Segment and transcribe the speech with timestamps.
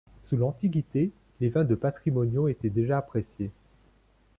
[0.23, 3.51] Sous l'Antiquité, les vins de Patrimonio étaient déjà appréciés.